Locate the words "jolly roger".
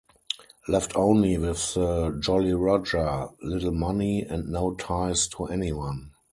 2.19-3.27